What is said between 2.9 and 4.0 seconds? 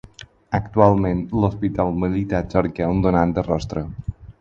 un donant de rostre.